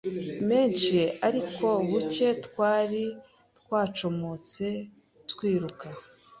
menshi 0.49 0.99
ariko 1.27 1.67
bacye 1.91 2.27
twari 2.45 3.03
twacomotse 3.61 4.65
twirutse 5.29 5.87